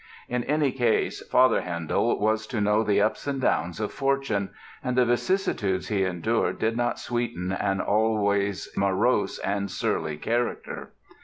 In 0.27 0.43
any 0.45 0.71
case, 0.71 1.21
Father 1.27 1.61
Handel 1.61 2.17
was 2.19 2.47
to 2.47 2.59
know 2.59 2.83
the 2.83 2.99
ups 2.99 3.27
and 3.27 3.39
downs 3.39 3.79
of 3.79 3.91
fortune; 3.93 4.49
and 4.83 4.97
the 4.97 5.05
vicissitudes 5.05 5.89
he 5.89 6.03
endured 6.05 6.57
did 6.57 6.75
not 6.75 6.97
sweeten 6.97 7.51
an 7.51 7.79
always 7.79 8.67
morose 8.75 9.37
and 9.37 9.69
surly 9.69 10.17
character. 10.17 10.93